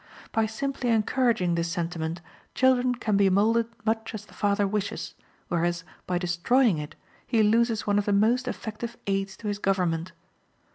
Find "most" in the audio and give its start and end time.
8.11-8.47